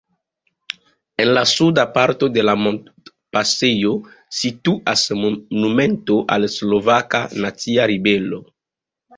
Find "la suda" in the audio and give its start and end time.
1.37-1.83